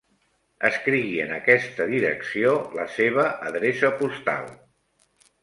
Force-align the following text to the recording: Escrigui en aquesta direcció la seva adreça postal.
Escrigui 0.69 1.19
en 1.25 1.33
aquesta 1.35 1.87
direcció 1.91 2.55
la 2.79 2.87
seva 2.95 3.27
adreça 3.51 3.93
postal. 4.01 4.51